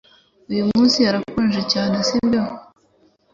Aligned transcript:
Uyu 0.51 0.63
munsi 0.69 0.97
harakonje 1.07 1.61
cyane 1.73 1.95
sibyo 2.07 2.41